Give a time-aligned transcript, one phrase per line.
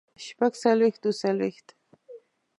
[0.25, 1.67] شپږ څلوېښت اووه څلوېښت